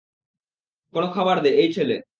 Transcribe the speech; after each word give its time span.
কোনো 0.93 1.07
খাবার 1.15 1.37
দে, 1.43 1.49
এই 1.57 1.69
ছেলে। 1.73 1.95